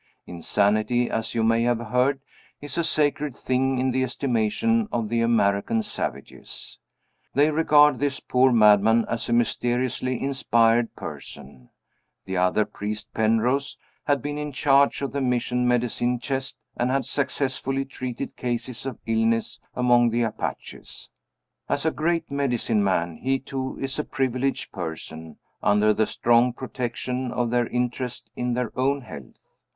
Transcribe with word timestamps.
Insanity, 0.25 1.11
as 1.11 1.35
you 1.35 1.43
may 1.43 1.61
have 1.61 1.77
heard, 1.77 2.21
is 2.59 2.75
a 2.75 2.83
sacred 2.83 3.35
thing 3.35 3.77
in 3.77 3.91
the 3.91 4.03
estimation 4.03 4.87
of 4.91 5.09
the 5.09 5.21
American 5.21 5.83
savages; 5.83 6.79
they 7.35 7.51
regard 7.51 7.99
this 7.99 8.19
poor 8.19 8.51
madman 8.51 9.05
as 9.07 9.29
a 9.29 9.33
mysteriously 9.33 10.19
inspired 10.19 10.95
person 10.95 11.69
The 12.25 12.35
other 12.35 12.65
priest, 12.65 13.13
Penrose, 13.13 13.77
had 14.05 14.23
been 14.23 14.39
in 14.39 14.51
charge 14.53 15.03
of 15.03 15.11
the 15.11 15.21
mission 15.21 15.67
medicine 15.67 16.17
chest, 16.19 16.57
and 16.75 16.89
had 16.89 17.05
successfully 17.05 17.85
treated 17.85 18.35
cases 18.35 18.87
of 18.87 18.97
illness 19.05 19.59
among 19.75 20.09
the 20.09 20.23
Apaches. 20.23 21.09
As 21.69 21.85
a 21.85 21.91
'great 21.91 22.31
medicine 22.31 22.83
man,' 22.83 23.17
he 23.17 23.37
too 23.37 23.77
is 23.79 23.99
a 23.99 24.03
privileged 24.03 24.71
person 24.71 25.37
under 25.61 25.93
the 25.93 26.07
strong 26.07 26.53
protection 26.53 27.31
of 27.31 27.51
their 27.51 27.67
interest 27.67 28.31
in 28.35 28.55
their 28.55 28.71
own 28.75 29.01
health. 29.01 29.37